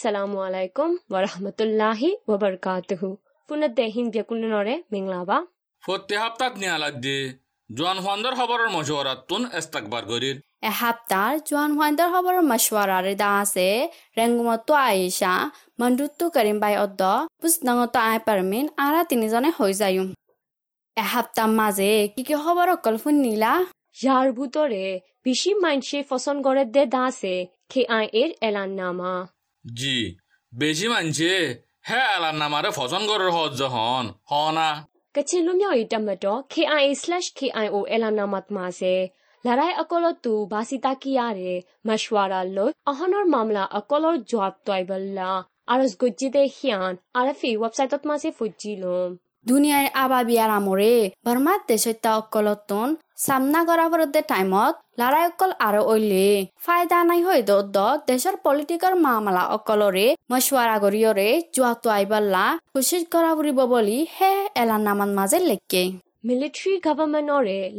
[0.00, 3.08] আসসালামু আলাইকুম ওয়া ওয়ারাহমাতুল্লাহি ওয়াবারকাতুহু
[3.48, 5.36] পুনত দেহিন বিয়াকুলনরে মিংলাবা।
[5.84, 7.16] ফতে হাপ্তাত নিয়ালাত দে
[7.70, 10.36] জোয়ান হওয়ান্দর খবরের মশওয়ারাত তুন ইস্তাকবার গরির।
[10.68, 13.68] এ হাপ্তার জোয়ান হওয়ান্দর খবরের মশওয়ারার দা আছে
[14.18, 15.32] রেঙ্গুমত আয়েশা
[15.80, 17.02] মন্ডুত্তু করিম বাই অদ্দ
[17.42, 20.08] পুস্তঙ্গত আই পারমিন আরা তিনিজনে হই যায়ুম।
[20.96, 23.52] এ হাপ্তার মাঝে কি কি খবর অকল ফুন নিলা?
[24.02, 24.84] যার ভুতরে
[25.24, 27.36] বিশি মাইন্ড সে ফসন গড়ের দে দাসে
[27.70, 29.14] খে আই এর এলান নামা।
[29.64, 29.96] জি
[30.52, 31.32] বেজি মানছে
[31.88, 34.68] হে আলার নামারে ফজন গরর হজ জহন হ না।
[35.14, 38.94] কচে লুমিয়া ইটাম মত K I slash K I ও এলা নামাত মাসে
[39.44, 41.52] লড়াই অকল তু বাসিতা কি আরে
[41.86, 45.30] মশওয়ারা লো অহনর মামলা অকল জবাব তয়বল্লা
[45.66, 49.10] আরজ গুজ্জিতে হিয়ান আরফি ওয়েবসাইটত মাসে ফুজিলম
[49.46, 50.92] দুনিয়ার আবা বিয়ার আমরে
[51.26, 56.26] বৰ্মাত দেশত্যা অকলতন সামনা কৰা পৰতে টাইমত লড়াই অকল আৰু অইলে।
[56.64, 57.76] ফায়দা নাই হৈ দত
[58.08, 65.10] দেশের পলিটিক্যাল মামলা অকলরে অকলৰে গরিয়রে জুয়া তো আইবাল্লা ঘোষিত কৰা ফুৰিব বুলি হে এলানামান
[65.18, 65.82] মাজে লেকে
[66.26, 66.72] মিলিটাৰী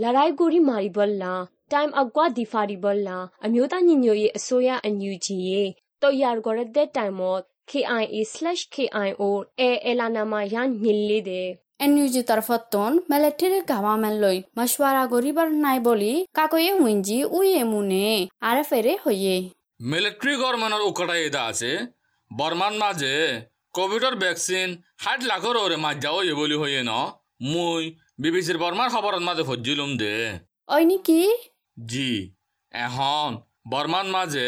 [0.02, 1.34] লড়াই গরি মারি বল্লা
[1.72, 5.62] টাইম আগুয়া দিফারি বল্লা আমিও তা নিনিয়ে চয়া আনিও যিয়ে
[6.02, 11.58] তৈয়াৰ কৰে দে টাইমত KIE slash KIO e elanamayan millidir.
[11.81, 18.08] NUG তরফত তন মিলিটারি গাভামেন লৈ মশওয়ারা গরিবার নাই বলি কাকয়ে উইঞ্জি উই মুনে
[18.48, 19.36] আর ফেরে হইয়ে
[19.84, 21.72] মিলিটারি গভর্নমেন্টর উকটা এটা আছে
[22.32, 23.14] বর্মান মাঝে
[23.76, 24.67] কোভিডর ভ্যাকসিন
[25.04, 26.92] ষাট লাখৰ ওরে মাজ যাও ইয়ে বলি হইয়ে ন
[27.52, 27.84] মুই
[28.22, 30.16] বিবিসির বর্মার খবরত মাঝে ফজিলুম দে
[30.73, 31.22] ওই কি
[31.86, 32.12] জি
[32.73, 33.30] এখন
[33.72, 34.48] বর্মান মাঝে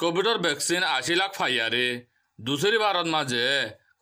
[0.00, 1.86] কোভিডর ভ্যাকসিন আশি লাখ ফাইয়ারে
[2.38, 3.42] দুসৰি বাৰত মাজে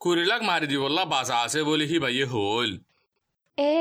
[0.01, 2.71] কুৰিলাক মাৰি দিবলা বাছা আছে বুলি সি ভাইয়ে হল
[3.59, 3.75] এ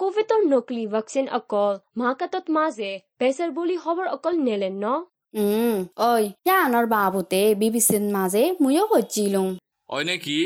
[0.00, 4.94] কভিডৰ নকলি ভেকচিন অকল মাকাতত মাজে বেচৰ বুলি খবৰ অকল নেলে ন
[5.36, 8.84] উম ঐ ইয়ানৰ বাবুতে বিবিচিৰ মাজে ময়ো
[9.88, 10.36] অই নে কি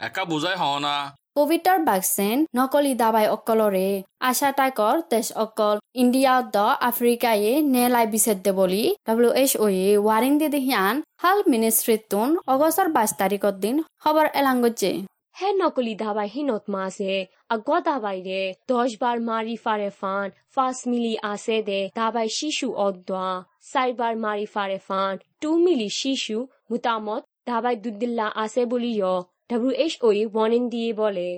[0.00, 0.94] একা বুজাই হওঁ না
[1.36, 3.88] কোভিডৰ ভেকচিন নকলি দাবাই অকলৰে।
[4.28, 6.56] আশা টাইকৰ দেশ অকল। ইণ্ডিয়া দ
[6.88, 13.12] আফ্ৰিকায়ে নেলাই বিচেদ্দে বুলি ডাব্লিউ এইচ অ' এ ৱাৰিং দি দিহিয়ান হাল মিনিষ্ট্ৰীটোন অগষ্টৰ বাইছ
[13.20, 14.92] তাৰিখৰ দিন খবৰ এলাংগজে
[15.38, 17.14] হে নকলি দাবাই হিনত মাজে
[17.54, 23.28] আগৱা দাবাই ৰে দহ বাৰ মাৰি ফাৰে ফান ফাৰ্ষ্ট মিলি আছে দে, দাবাই শিশু অদোৱা
[23.72, 26.36] চাৰিবাৰ মাৰি ফাৰে ফান টু মিলি শিশু
[26.70, 29.86] মোটামত দাবাই দুদিল্লা আছে বুলি য়। W H O' a
[30.34, 31.28] warning দিয়ে বলে।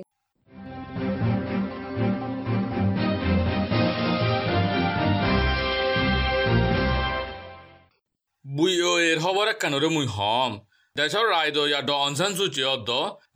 [8.44, 10.52] বুই ও এর খবর একখানরে মুই হম?
[10.96, 12.90] দেশর রায় দ ইয়া ড অনসান সূচি অদ্দ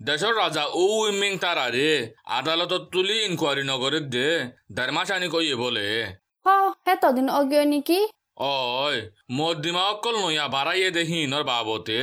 [0.08, 1.90] দেশর রাজা ও উইমিং তারারে
[2.38, 4.28] আদালতত তুলি ইনকোয়ারি নগরে দে
[4.76, 5.86] ধর্মাশানি কইয়ে বলে।
[6.46, 6.48] হ
[6.86, 8.00] হে তদিন অজ্ঞ নেকি?
[8.36, 9.00] অয়
[9.30, 11.98] মোর দিমা অকল নইয়া বাড়াইয়ে দেখি নর বাবতে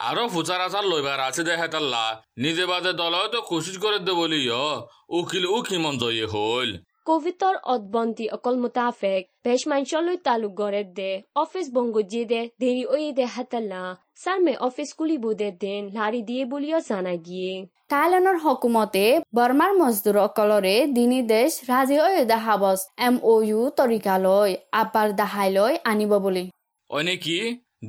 [0.00, 2.04] আরও ফুচার আচার লইবার আছে দেখে তাল্লা
[2.38, 4.64] নিজে বাদে দল তো কোশিশ করে দে বলিও
[5.10, 6.70] উকিল উকি মন জয়ে হল
[7.08, 13.24] কোভিডৰ অদবন্তি অকল মুতাফেক বেশ মাইনচলৈ তালুক গড়ে দে অফিস বংগুজি দে দেরি ওই দে
[13.34, 13.82] হাতাল্লা
[14.16, 17.52] স্যার মে অফিস কুলিব দে দেন লারি দিয়ে বলিও জানাই দিয়ে
[17.92, 19.00] কাইলানৰ হকুমতে
[19.36, 26.44] বৰ্মাৰ মজদুৰ অকলৰে দিনি দেশ ৰাজি অহাবচ এম অ ইউ তৰিকালৈ আপাৰ দাহাইলৈ আনিব বুলি।
[26.90, 27.36] অনে কি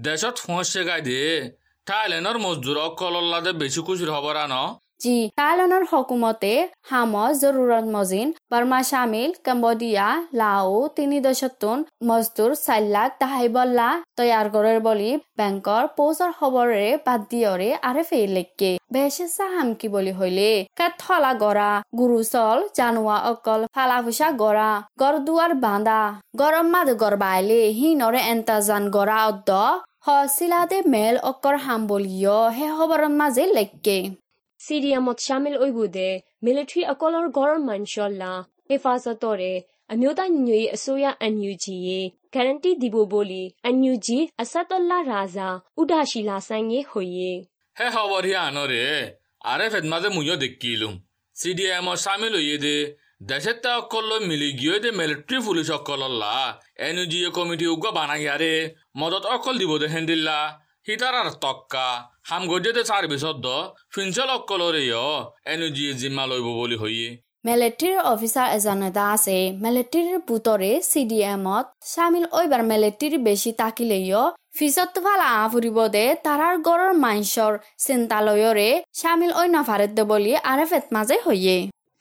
[0.08, 1.30] দেশত সমস্যা গাই দিয়ে।
[1.88, 4.56] থাইলেণ্ডৰ মজদুৰ অকল লাদে বেছি খুচুৰ হ'বৰা ন?
[5.04, 6.52] যি কাইলনৰ হকুমতে
[6.90, 10.06] হামজ জৰুৰত মজিন বৰ্মা চামিল কম্বোডিয়া
[10.40, 11.78] লাও তিনি দশতোন
[12.10, 13.88] মজদুৰ চাৰি লাখ দাহাইবল্লা
[14.18, 15.10] তৈয়াৰ কৰে বুলি
[15.40, 22.58] বেংকৰ পৌজৰ খবৰেৰে বাদ দিয়ৰে আৰে ফেইলেকে বেছে চাহামকি বুলি হইলে কাত থলা গৰা গুৰুচল
[22.78, 26.02] জানোৱা অকল ফালা ফুচা গৰা গড় দুৱাৰ বান্ধা
[26.38, 29.50] গৰম মাদ গড় বাইলে হিনৰে এন্তাজান গৰা অদ্দ
[30.06, 32.68] হচিলাদে মেল অকৰ হাম বুলিয় হে
[34.64, 36.10] খবৰৰ মাজে লেকে সিরিয়ামত শামিল ওইব দে
[36.44, 38.32] মিলিটারি অকলৰ গড়ৰ মাইনচল্লা
[38.70, 39.54] হেফাজতৰে
[39.90, 41.76] আমিওতা নিউই আসোয়া এনইউজি
[42.34, 47.32] গ্যারান্টি দিব বলি এনইউজি আসাদুল্লাহ রাজা উদাসিলা সাইয়ে হইয়ে
[47.78, 49.12] হে হি আনরে
[49.42, 50.94] আরে ফেদমাদে মুইও দেখিলুম
[51.36, 56.34] সিডিএম সামিল হইয়ে দে দেশের তা অকল মিলি গিয়ে দে মিলিটারি পুলিশ অকলল্লা
[56.80, 58.54] এনইউজিএ কমিটি উগ্র বানাইয়ারে
[58.98, 60.38] মদত অকল দিব দে হেন্দিল্লা
[60.88, 61.88] হিতারার তক্কা
[62.30, 63.48] হাম গজে দে সার্ভিসত দ
[63.94, 64.84] ফিনচল অকলরে
[65.48, 67.10] এনইউজিএ জিম্মা লইব বলি হইয়ে
[67.48, 74.24] মিলিটাৰীৰ অফিচাৰ এজন এটা আছে মিলিটাৰীৰ পুতৰে চি ডি এমত চামিল ঐবাৰ মিলিটাৰী বেছি তাকিলেও
[74.58, 77.54] ফিজত ফালা আহ ফুৰিব দে তাৰাৰ গড়ৰ মাইছৰ
[77.86, 78.70] চিন্তালয়ৰে
[79.00, 81.58] চামিল ঐ নাফাৰে দে বুলি আৰে ফেট মাজে হৈয়ে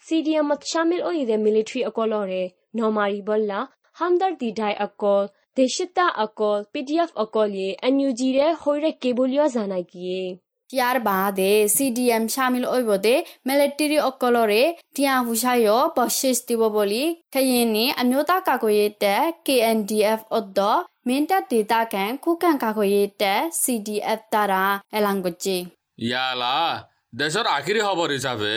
[0.07, 2.43] সিরিয়ামত শামিল ওইদে মিলিটারি অকলরে
[2.77, 3.61] নমারি বল্লা
[3.97, 5.25] হামদার্দি ডাই অকল
[5.57, 10.23] দেশিতা অকল পিডিএফ অকল ইয়ে এনইউজি রে হইরে কেবলিও জানাই গিয়ে
[10.71, 13.15] ইয়াৰ বাদে চি ডি এম চামিল ঐবদে
[13.47, 14.63] মিলিটাৰী অকলৰে
[14.95, 19.15] টিয়া হুচাইও বশিষ দিব বুলি খেয়েনি আমিওতা কাকয়েতে
[19.47, 20.59] কে এন ডি এফ অদ্দ
[21.07, 24.63] মিনটা দেতা কেন কুকান কাকয়েতে চি ডি এফ তারা
[24.99, 25.59] এলাংগজি
[26.03, 26.57] ইয়ালা
[27.21, 28.57] দেশৰ আখিৰি খবৰ হিচাপে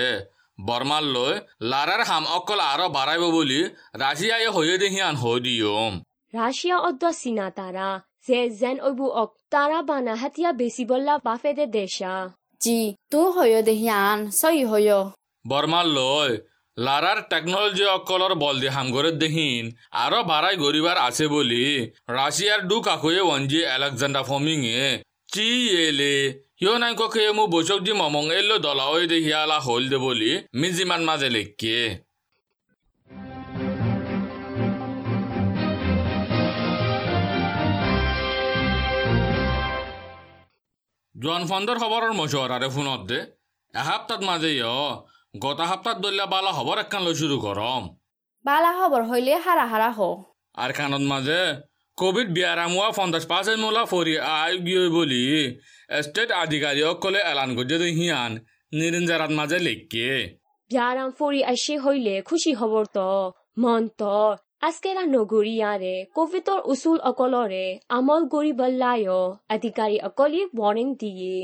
[0.59, 1.33] বৰ্মাৰ লৈ
[1.69, 3.61] লাৰাৰ হাম অকল আৰু বাঢ়াইব বুলি
[4.01, 5.93] ৰাছিয়াই হৈয়ে দেহিয়ান হৈ দিয়ম
[6.37, 7.89] রাশিয়া অদ্দ সিনা তারা
[8.27, 12.13] যে জেন ওইবু অক তারা বানা হাতিয়া বেশি বল্লা বাফেদে দেশা।
[12.63, 12.79] জি
[13.11, 14.99] তু হয়ো দেহিয়ান সই হয়ো।
[15.45, 16.31] বৰ্মাৰ লৈ
[16.77, 19.63] লাৰাৰ টেকনলজি অকলৰ বল দি হাম ঘৰত দেহিন
[20.03, 21.65] আৰু বাঢ়াই গৰিবাৰ আছে বুলি
[22.17, 24.25] ৰাছিয়াৰ দু কাষয়ে ওৱঞ্জি এলেকজেণ্ডাৰ
[24.81, 24.89] এ
[25.33, 25.47] চি
[25.87, 26.15] এলে
[26.59, 30.31] সিও নাই কখে মোৰ বৈশক দি মমং এলো দলা হৈ দে হিয়ালা হল দে বুলি
[30.59, 31.79] মি যিমান মাজে লেখকে।
[41.25, 43.19] জোৱান ফণ্ডৰ খবৰৰ মচুৱাৰে ফোনত দে।
[43.73, 44.73] এসপ্তাহত মাজে ইয়
[45.43, 47.83] গত সপ্তাহত দলীয় বালা খবৰ একখান লৈ শুরু কৰম।
[48.45, 49.99] বালা খবৰ হইলে হাৰা হাৰা হ।
[50.63, 51.39] আর খানত মাঝে
[51.97, 55.23] কোভিড বিয়ারামুয়া পঞ্চাশ পার্সেন্ট মোলা ফরি আয় গিয়ে বলি
[56.05, 58.31] স্টেট আধিকারিক কলে এলান করছে হিয়ান
[58.79, 60.09] নিরঞ্জারাত মাঝে লেখকে
[60.71, 63.09] ব্যারাম ফরি আসে হইলে খুশি খবর তো
[63.63, 64.17] মন তো।
[64.67, 67.65] askera noguriyare covitor usul akolore
[67.97, 69.19] amol gori ballayo
[69.53, 71.39] adhikari akoli warning diye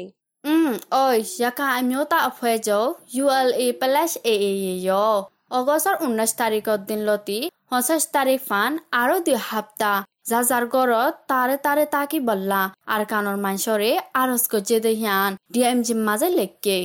[0.47, 2.89] อืมအိုရခိုင်အမျိုးသားအဖွဲ့ချုပ်
[3.23, 5.15] ULA plus AA ရော
[5.55, 7.39] ဩဂတ်19တာရီကတင်လို့တီ
[7.71, 9.93] 50တာရီဖန်အာရိုဒီဟပ်တာ
[10.29, 10.93] ဇာဇာဂရ
[11.29, 16.79] တာရတာရတာကီဘလာအာကာနောမန်ရှောရေအာရစကိုဂျေဒဟျန် DMG မာဇလက်ကေ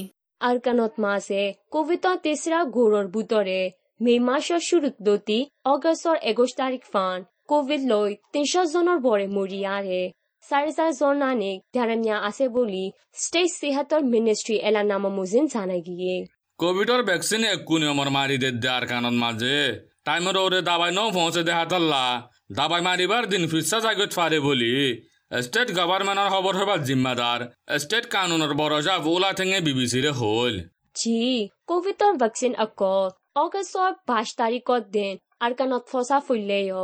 [0.44, 1.42] အာကာနောတ်မာစေ
[1.72, 3.62] ကိုဗစ်တတေစရာဂိုရောဘူတော်ရေ
[4.00, 5.37] মে মাসৰ শুরুত দতি
[5.72, 10.02] অগষ্টৰ একুশ তাৰিখ ফান কোভিড লৈ তিনশ জনৰ বৰে মৰিয়াৰে
[10.44, 12.82] চাৰি চাৰি জন নানিক ধাৰামিয়া আছে বুলি
[13.22, 16.14] ষ্টেট সেহাতৰ মিনিষ্ট্ৰী এলানামা মুজিন জানাই গিয়ে
[16.58, 19.56] কোভিডর ভ্যাকসিন একু নিয়মর মারি দে দেয়ার কানত মাঝে
[20.06, 22.04] টাইমের ওরে দাবাই ন পৌঁছে দেখা তাল্লা।
[22.58, 24.72] দাবাই মারিবার দিন ফিরসা জাগত ফারে বলি
[25.46, 27.40] স্টেট গভর্নমেন্টর খবর হবার জিম্মাদার
[27.82, 30.54] স্টেট কানুনের বরসা ওলা থেকে বিবিসিরে হল।
[31.00, 31.20] জি
[31.70, 32.98] কোভিডৰ ভেকচিন আকৌ
[33.36, 35.16] অগষ্টৰ বাইশ তাৰিখত দিন
[35.46, 36.76] আৰকানত ফচা ফুললেয়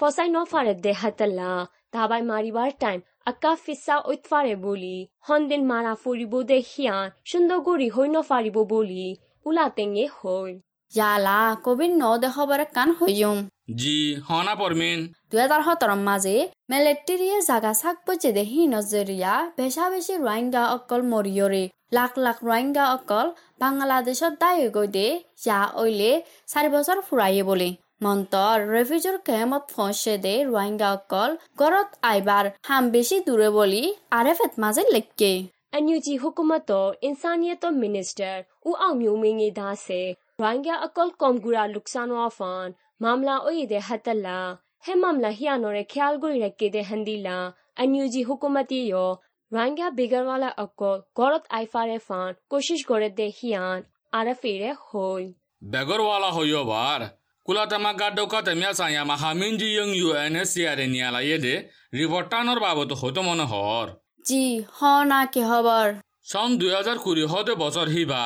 [0.00, 1.50] ফচাই নফাৰে দেহাতলা।
[1.94, 2.98] দাবাই মাৰিবাৰ টাইম
[3.30, 4.96] আকা ফিচা উৎফাৰে বুলি।
[5.28, 9.06] সন্দিন মাৰা ফুৰিব দেখিয়ান সুন্দৰগুৰি হৈ নফাৰিব বুলি
[9.46, 10.50] ওলাটেঙে হ'ল।
[10.92, 13.38] ইয়ালা কোভিড ন দেখাবারে কান হইয়ুম
[13.80, 13.96] জি
[14.28, 16.36] হনা পরমিন দুহেজাৰ সোতৰ মাজে
[16.70, 21.62] মেলেট্ৰিয়ে জাগা চাক বজে দেহি নজৰীয়া বেচা বেছি ৰোহিংগা অকল মৰিয়ৰে।
[21.92, 23.26] লাখ লাখ ৰোহিংগা অকল
[23.60, 25.06] বাংলাদেশত দায় গৈ দে
[25.44, 26.12] যা অইলে
[26.48, 27.70] চাৰি বছৰ ফুৰায়ে বুলি
[28.04, 33.82] মন্তৰ ৰেফিউজৰ কেম্পত ফচে দে ৰোহিংগা অকল ঘৰত আইবাৰ হাম বেছি দূৰে বুলি
[34.18, 35.32] আৰে ফেট মাজে লেখকে
[35.72, 43.34] NUG hukumato insaniyato minister u aumyu mingi da dase rwanga akol komgura luksano afan mamla
[43.48, 44.38] oyede hatala
[44.86, 47.36] he mamla hianore khyal gori rakke de handila
[47.84, 49.04] NUG hukumati yo
[49.52, 53.80] rwanga bigarwala akol gorot aifare fan koshish gore de hian
[54.12, 55.24] arafire hoy
[55.72, 57.00] বেগরওয়ালা হইবার
[57.48, 61.54] কুলাতামা গাড্ডকা তেমিয়া সাইয়া মাহামিনজি young UNSCR Nyala ইয়েদে
[61.94, 63.86] রিপোর্টানোর বাবদ হতো মনে হর
[64.28, 65.88] জি হ না কি খবৰ
[66.30, 68.22] সন দুই হাজার কুড়ি হতে বছর হিবা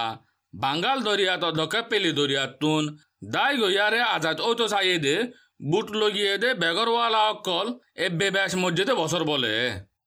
[0.54, 2.82] বাঙ্গাল দরিয়াত অধ্যক্ষ পেলি দরিয়াত তুন
[3.34, 5.16] দাই গইয়ারে আজাদ ওতো চাইয়ে দে
[5.70, 9.54] বুট লগিয়ে দে বেগরওয়ালা অকল এ বেব্যাস মসজিদে বছর বলে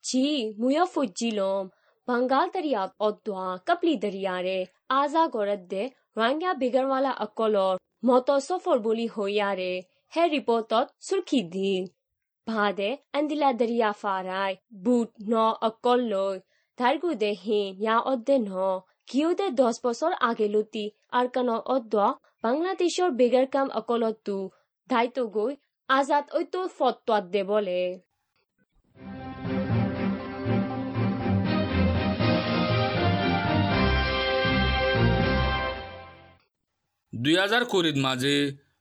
[0.07, 0.27] ji
[0.61, 1.73] muya fujilom
[2.09, 4.59] bangal dariyab odwa kapli dariyare
[4.99, 5.83] aza goradde
[6.17, 9.73] rwanga bigarwala akolor moto sofor boli hoyare
[10.13, 11.75] he reportot surki di
[12.47, 14.53] bhade andila dariya farai
[14.85, 16.39] boot no akolloy
[16.79, 18.71] dargu de hin ya odde no
[19.11, 20.85] কিউদে দশ বছর আগে লতি
[21.19, 21.95] আর কান অদ্দ
[22.45, 24.37] বাংলাদেশর বেগার কাম অকলতু
[24.91, 25.53] দায়িত্ব গই
[25.89, 27.81] আজাদ ঐতো ফতোয়াত দে বলে
[37.24, 38.36] দুই হাজার কুড়ির মাঝে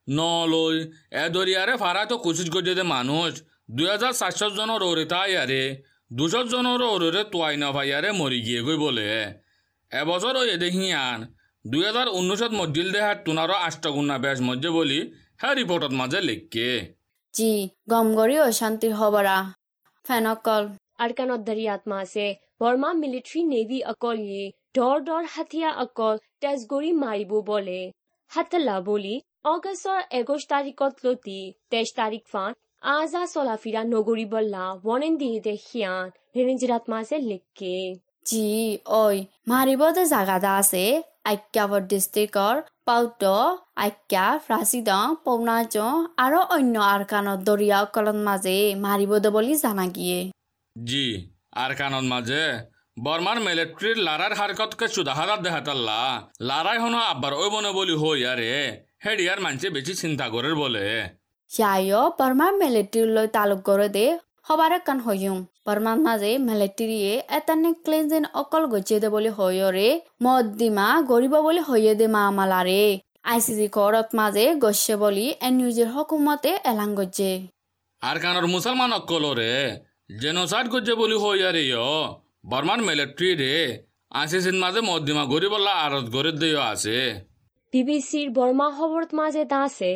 [0.08, 0.20] ন
[0.52, 0.76] লই
[1.22, 3.32] এ দরিয়ারে ফারা তো কুচিত গজে দে মানুষ।
[3.76, 5.62] দুই হাজার চারশো জনের ওরে তাই আরে
[6.18, 9.06] দুশো জনের ওরে তোয়াই না ভাই আরে মরি গিয়ে গই বলে।
[9.92, 11.18] এবছর ওই দেখিয়ান
[11.64, 15.00] দুই হাজার উনিশত মজিল দেহাত তোনারও আষ্টগুণা বেশ মজ্জে বলি
[15.40, 16.68] হ্যাঁ রিপোর্টত মাঝে লিখকে।
[17.34, 17.52] জি
[17.92, 19.36] গম কৰি অশান্তিৰ খবৰা
[20.04, 20.62] ফেনকল
[21.04, 22.26] আরকানত দরিয়াত মাসে
[22.60, 24.44] বর্মা মিলিটারি নেভি অকল ইয়ে
[24.76, 27.80] ডর ডর হাতিয়া অকল তেজগরি মারিব বলে।
[28.30, 29.14] হাতলা বলি
[29.46, 31.40] অগষ্টর একুশ তারিখত লতি
[31.70, 32.50] তেইশ তারিখ ফান
[32.92, 36.04] আজা চলাফিরা নগরী বল্লা ওয়ানেন দিয়ে দেখিয়ান
[36.34, 37.76] নিরঞ্জিরাত মাসে লিখকে
[38.26, 38.48] জি
[39.02, 39.16] ওই
[39.48, 40.84] মারিবদে জাগাদা আছে
[41.32, 42.54] আক্যাবর ডিষ্ট্ৰিক্টৰ
[42.86, 43.22] পাউট
[43.86, 45.74] আক্যা ৰাচিদং পৌনাজ
[46.24, 50.20] আৰু অন্য আৰকানত দৰিয়াসকলৰ মাজে মাৰিবদে বুলি জানা গিয়ে।
[50.76, 51.06] জি
[51.62, 52.42] আর কানন মাঝে
[52.96, 56.00] বর্মার মিলিটারির লারার হারকতকে সুদাহারাত দেহাতাল্লা।
[56.48, 58.50] লারাই হনো আব্বার ওই মনে বলি হই আরে
[59.04, 60.86] হেডিয়ার মানছে বেশি চিন্তা করে বলে।
[61.50, 64.06] ইয়ায়ো বৰ্মাৰ মিলিটাৰীলৈ তালুক কৰে দে
[64.46, 69.88] সবাৰে কাণ হয়ুম বৰ্মাৰ মাজে মিলিটাৰীয়ে এটা নেকলেন যেন অকল গজিয়ে দে বুলি হয়ৰে
[70.24, 72.82] মদ্দিমা গৰিব বুলি হয়ে দে মা আমালাৰে
[73.30, 77.32] আই চি জি ঘৰত মাজে গছে বুলি এন নিউজৰ হকুমতে এলাং গজে
[78.02, 79.52] আর কানর মুসলমান অকলরে
[80.22, 81.84] জেনোসাইড করছে বলি হই আরে ইয়
[82.46, 83.54] বর্মার মিলিটারি রে
[84.20, 86.98] আশিসিন মাঝে মদ্দিমা গরিবল্লা আরত গরিব দিয়েও আছে।
[87.72, 89.94] বিবিসির বর্মা খবৰত মাজে দাসে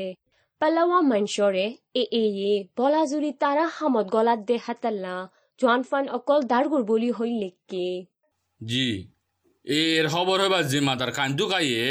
[0.60, 1.66] পেলাৱা মঞ্চৰে
[2.00, 5.14] এ এয়ে বলাজুৰি তাৰা হামত গলাত দে হাতাল্লা
[5.60, 7.88] জোৱান ফান অকল দাৰগুৰ বুলি হৈ লেকে
[8.60, 8.88] জি
[9.64, 11.86] এর খবর হইবার জিম্মাদার কান্দু কাইয়ে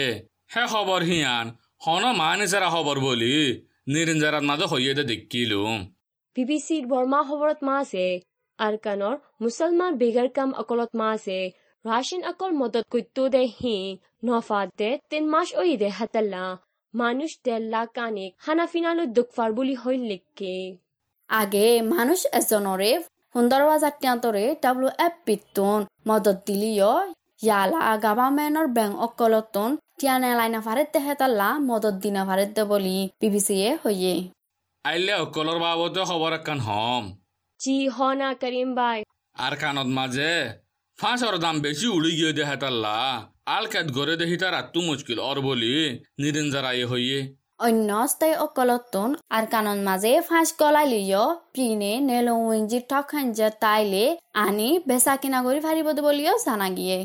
[0.54, 1.46] হে খবর হিয়ান
[1.86, 3.36] হন মানিসারা খবর বলি
[3.92, 5.80] নিরিঞ্জারাত মাঝে হইয়ে দে দেখিলুম।
[6.36, 8.08] বিবিসিৰ বৰ্মা খবৰত মাজে
[8.60, 11.40] আৰকানৰ মুছলমান বেগাৰ কাম অকলত মাজে
[11.86, 13.76] ৰাছিয়ান অকল মদত কৈতো দে হি
[14.26, 16.44] নফাত দে তিন মাস ওই দে হাতাল্লা
[16.94, 20.56] মানুষ দেল্লা কানিক হানাফিনালৈ দুখফাৰ বুলি হৈ লেকে
[21.30, 22.92] আগে মানুষ এজনৰে
[23.34, 26.94] সুন্দৰ জাতীয়ন্তৰে ডাব্লিউ এফ পিতুন মদত দিলিও
[27.42, 34.14] ইয়ালা গাভামেনৰ বেংক অকলতন টিয়ানে লাইনা ফারেত তেহেতাল্লা মদত দিনা ফারেত দে বুলি বিবিচিয়ে হয়ে
[34.86, 37.04] আইলে অকলর বাবদে খবর একখান হম
[37.60, 39.00] জি হনা করিম ভাই।
[39.36, 40.32] আর কানত মাঝে
[41.00, 42.98] ফাঁসর দাম বেশি উড়ি গিয়ে দে তাল্লা।
[43.56, 45.74] আল কাত গড়ে দেখি তার আত্মু মুশকিল অর বলি
[46.22, 47.20] নিরিঞ্জারাই হইয়ে।
[47.68, 54.06] অন্য স্থায়ী অকলতন আর কানন মাঝে ফাঁস গলাই লিও পিনে নেলুইঞ্জি ঠকান যে তাইলে
[54.46, 56.98] আনি বেচা কিনা করি ফাৰিব বলিও বুলিও জানা গিয়ে।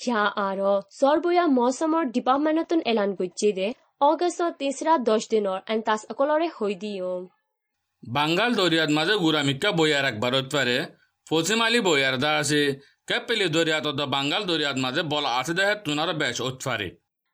[0.00, 3.68] ইয়া আৰু জৰবয়া মৌচমৰ ডিপাৰ্টমেণ্টত এলান কৰিছে দে
[4.02, 7.10] অগষ্টৰ তেসৰা দহ দিনৰ এণ্টাছ অকলৰে হৈ দিও
[8.02, 10.76] বাঙ্গাল দরিয়াত মাঝে গুড়ামিকা বইয়ার একবার পারে
[11.26, 12.60] পশ্চিম আলী বইয়ার দা আছে
[13.08, 16.88] কেপেলি দরিয়াত অত বাঙ্গাল দরিয়াত মাঝে বল আছে দেহে তুনার বেশ উৎফারে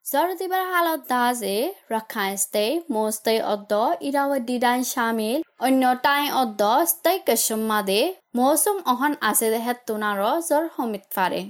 [0.07, 1.57] জরদিবার হালত দাজে
[1.91, 3.73] রাখাইন স্তে মোস্তে অদ্দ
[4.09, 8.01] ইরাওয়াদি ডাইন শামিল অন্য টাই অদ্দ স্তে কসম মাদে
[8.37, 11.41] মৌসুম অহন আছে দেহে তুনার জর সমিত ফারে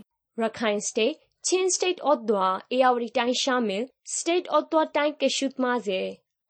[1.44, 3.84] চীন ষ্টেট অদ্দোৱা এয়াৱৰি টাইম শামিল
[4.16, 6.00] ষ্টেট অদ্দোৱা টাইম কেশুত মাজে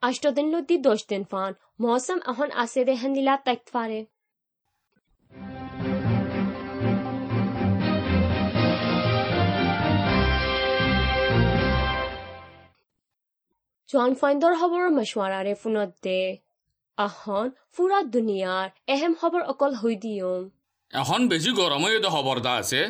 [0.03, 1.51] আষ্ট দিন লুটি দহ দিন ফান।
[1.83, 4.01] মৌচম এখন আছে দে হেন্দিলা তাইক ফাৰে
[13.91, 14.89] জোৱান ফাইণ্ডৰ খবৰৰ
[15.63, 16.21] ফোনত দে।
[16.99, 20.43] আহন, ফুৰা দুনিয়াৰ। এহেম খবৰ অকল হৈ দিয়ম।
[20.93, 22.81] এখন বেশি গরম হয়ে খবর দা আছে।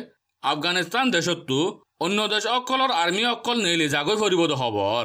[0.43, 1.59] আফগানিস্তান দেশতো
[2.05, 4.15] অন্য দেশ অকলর আর্মি অকল নেইলে জাগৈ
[4.61, 5.03] খবর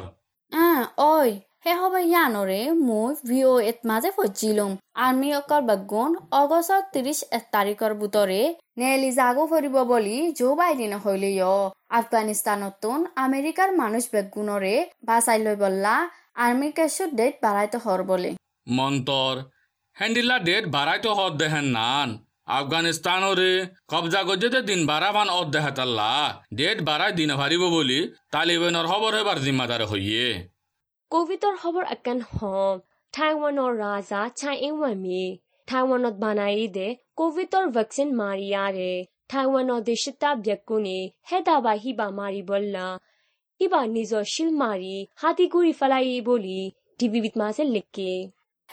[0.51, 0.81] আহ
[1.13, 1.29] ওই
[1.63, 4.71] হে হবে ইয়ানরে মই ভিও এত মাঝে ফজিলুম।
[5.05, 6.11] আর্মি অকল বাগুন
[6.41, 8.41] অগষ্টৰ ত্ৰিশ এক তাৰিখৰ বুটৰে
[8.79, 11.55] নেলি জাগো ফুৰিব বুলি জো বাইডেন হইলেও
[11.99, 14.75] আফগানিস্তানতোন আমেরিকার মানুষ বেগুনরে
[15.07, 15.95] বাঁচাই লৈ বললা
[16.43, 18.31] আর্মি কেসু ডেট বাড়াইতে হর বলে।
[18.67, 19.33] মন্তর
[19.97, 22.09] হ্যান্ডিলা ডেট বাড়াই তো হদ দেহেন নান।
[22.47, 23.51] আফগানিস্তানরে
[23.87, 26.13] কবজা গজ্জেতে দিন বারা ভান অদ দেহাতাল্লা
[26.53, 27.99] ডেট বাড়াই দিন ভারিব বলি
[28.31, 30.25] তালিবানের খবর হইবার জিম্মাদার হইয়ে
[31.11, 32.75] কভিডৰ খবৰ একান হম,
[33.13, 35.21] টাইৱানৰ ৰাজা চাই ইংৱান মি
[35.67, 36.87] টাইৱানত বানাই দে
[37.19, 38.91] কভিডৰ ভেকচিন মাৰিয়াৰে,
[39.31, 40.99] টাইৱানৰ দেশতা ব্যকুনি
[41.31, 42.87] হেদাবা হিবা মাৰি বল্লা,
[43.59, 48.11] হিবা নিজৰ শিল মারি হাতি গুড়ি মাৰি হাতী ঘূৰি পেলাই বুলি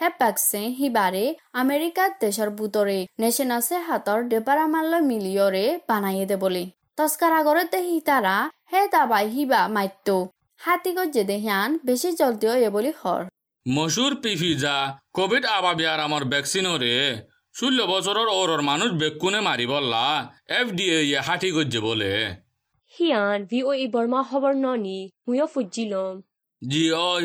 [0.01, 6.35] টিভিত মাজে লিখে হে পাকছে সিবাৰে আমেৰিকাত দেশৰ বুটৰে নেশ্যনেল হাতৰ ডেপাৰামালৈ মিলিয়ৰে বানাইয়ে দে
[6.35, 6.63] বলে।
[6.97, 13.21] তস্কার আগরতে হিতারা হে দাবাই হিবা মাইতো হাতিগত জেদে হিয়ান বেশি জলদিও এ বলি হর
[13.75, 16.95] মশুর পিফিজা কোভিড আবাবিয়ার আমার ভ্যাকসিনরে
[17.55, 22.13] ষোল্ল বছরের ওরর মানুষ বেকুনে মারি বললা এফ ডি এ হাঁটি গজ্জে বলে।
[22.93, 26.21] হিয়ান ভি অ ই বৰ্মা খবৰ ননি ময়ো ফুজিলম
[26.69, 27.23] জি ওই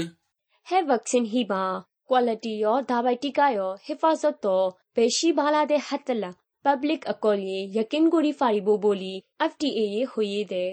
[0.66, 1.62] হে ভেকচিন হিবা
[2.10, 4.44] কোৱালিটিয় দাবাই টিকায় হেফাজত
[4.96, 6.30] বেছি ভালা দে হাতলা
[6.64, 10.66] পাব্লিক অকলে য়কিন কৰি পাৰিব বুলি এফ ডি এ হৈয়ে দে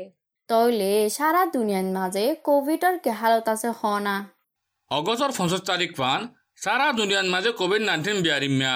[0.49, 4.15] তইলে সারা দুনিয়ার মাঝে কোভিডর কে হালত আছে হনা
[4.91, 6.19] অগস্টর পঞ্চাশ তারিখ পান
[6.61, 8.75] সারা দুনিয়ার মাঝে কোভিড নাইন্টিন বিয়ারিমিয়া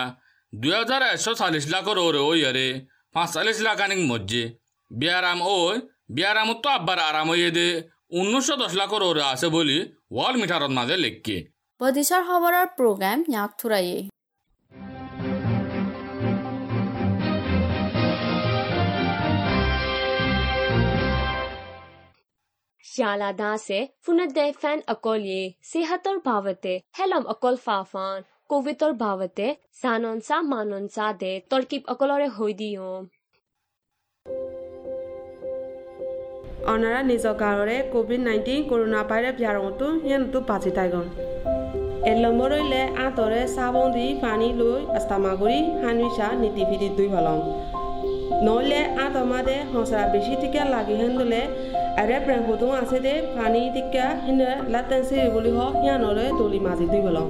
[0.53, 2.67] দুই হাজার একশো চাল্লিশ লাখর ওরে ওই আরে
[3.15, 4.43] পাঁচচল্লিশ লাখ আনিক মজ্জে
[4.91, 5.75] বিয়ারাম ওই
[6.09, 7.67] বিয়ারামত তো আব্বার আরাম হইয়ে দে
[8.11, 9.77] উনিশশো দশ লাখর ওরে আছে বলি
[10.11, 11.37] ওয়াল মিটারত মাঝে লেখকে
[11.81, 13.97] বদিশার খবরের প্রোগ্রাম ইয়াক থুরাইয়ে
[22.85, 28.19] Yala dase funade fan akolye sehator bhavate helam akol fafan
[28.51, 29.47] কোভিডৰ ভাৱতে
[29.81, 32.93] জাননচা মাননচা দে তৰ্কিব অকলৰে হৈ দিওঁ
[36.71, 41.05] অনারা নিজ গাঁৱৰে কোভিড নাইণ্টিন কৰোণা ভাইৰাছ ব্যাৰঙতো সিহঁতো বাজি তাইগন
[42.07, 47.37] এলমৰলে আঁতৰে চাবোন দি পানী লৈ আস্তামাগুৰি সানুচা নীতি ভিতি দুই ভালং
[48.45, 51.41] নহ'লে আঁত মাদে সঁচা বেছি টিকা লাগি হেন্দুলে
[52.01, 57.27] আৰে প্ৰেংকুটো আছে দে পানী টিকা সিনে লাটেঞ্চি বুলি হওক সিয়ানলৈ তুলি মাজি দুই ভালং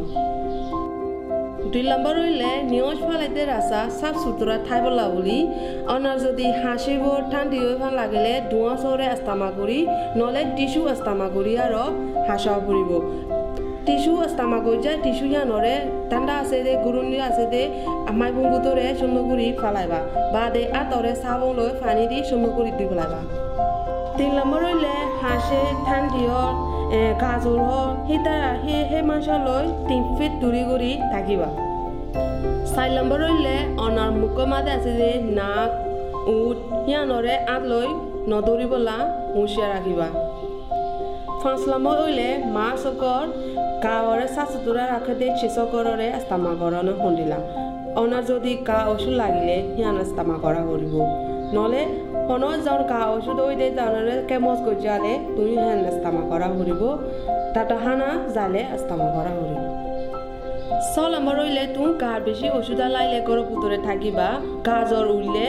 [1.70, 5.38] দুই নম্বৰ হইলে নিয়জ ফালাইতে ৰাস্তা চাফ চুতুৰা ঠাই বলা বুলি
[5.94, 9.80] অনাৰ যদি হাঁচিবোৰ ঠান্ডি হৈ ভাল লাগিলে ধোঁৱা চৰে আস্তামা কৰি
[10.20, 11.84] নলে টিচু আস্তামা কৰি আৰু
[12.28, 12.92] হাঁচাও ফুৰিব
[13.88, 15.74] টিচু আস্তামা যায় টিচু ইয়ানৰে
[16.10, 17.62] ঠাণ্ডা আছে দে গুৰুণি আছে দে
[18.12, 20.00] আমাৰ বুকুতৰে চুমগুৰি ফালাইবা
[20.34, 23.22] বা দে আঁতৰে চাবোন লৈ পানী দি চুমগুৰিত দি পেলাইবা
[24.18, 26.50] তিন নম্বৰ ৰৈলে হাঁচে ঠাণ্ডিয়ৰ
[27.22, 31.50] গাজৰ হওক সীতা সেই সেই মাংসলৈ তিন ফিট দূৰি কৰি থাকিবা
[32.72, 35.70] চাৰি নম্বৰ ৰৈলে অনাৰ মুখৰ মাজে আছে যে নাক
[36.30, 37.88] উট সিয়ানৰে আঁত লৈ
[38.32, 38.98] নদৌৰিবলা
[39.34, 40.08] হুঁচিয়াৰ ৰাখিবা
[41.42, 42.68] পাঁচ নম্বৰ ৰৈলে মা
[43.78, 47.38] চকৰ গাঁৱৰে চাহ চুতুৰা ৰাখোঁতে চিচকৰৰে আস্তামা গৰণে খুন্দিলা
[48.02, 50.94] অনাৰ যদি গা ওচৰ লাগিলে, সিয়ান আস্তামা কৰা কৰিব।
[51.56, 51.82] নহ'লে
[52.30, 56.82] হনৰ যাওঁ গা ওষুধ ওই দে জানারে কেমস গজালে তুমি হ্যান আস্তামা করা হরিব
[57.56, 59.62] তাটা হানা জালে আস্তামা করা হরিব
[60.94, 64.28] চল আমার রইলে তুমি গার বেশি ওষুধ লাইলে গরো পুতরে থাকিবা।
[64.68, 64.78] গা
[65.16, 65.48] উঠলে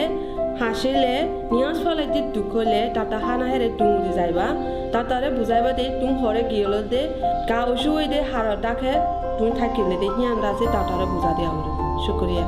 [0.59, 1.15] হাসিলে
[1.53, 4.47] নিয়াজ ফলাইতে দুখ হলে তাতা হানা হেরে তুম দি যাইবা।
[4.93, 7.01] তাতারে বুঝাইবা দে তুম হরে গিয়েল দে
[7.49, 8.93] গা ওষুধ ওই দে হার ডাকে
[9.37, 12.45] তুমি থাকিলে দে হিয়ান রাজে তাতারে বুঝা দেওয়া হরিব শুক্রিয়া